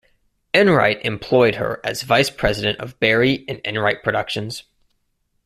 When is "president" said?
2.31-2.79